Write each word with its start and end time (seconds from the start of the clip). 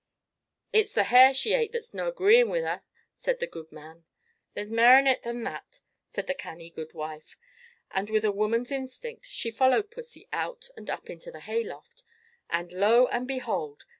"It's 0.73 0.93
the 0.93 1.03
hare 1.03 1.31
she 1.31 1.53
ate 1.53 1.73
that's 1.73 1.93
no 1.93 2.07
agreeing 2.07 2.49
wi' 2.49 2.61
her," 2.61 2.81
said 3.13 3.39
the 3.39 3.45
goodman. 3.45 4.05
"There's 4.55 4.71
mair 4.71 4.97
in 4.97 5.05
it 5.05 5.21
than 5.21 5.43
that," 5.43 5.81
said 6.09 6.25
the 6.25 6.33
canny 6.33 6.71
goodwife; 6.71 7.37
and, 7.91 8.09
with 8.09 8.25
a 8.25 8.31
woman's 8.31 8.71
instinct, 8.71 9.27
she 9.27 9.51
followed 9.51 9.91
pussy 9.91 10.27
out 10.33 10.69
and 10.75 10.89
up 10.89 11.11
into 11.11 11.29
the 11.29 11.41
hay 11.41 11.63
loft; 11.63 12.03
and, 12.49 12.71
lo 12.71 13.05
and 13.09 13.27
behold! 13.27 13.85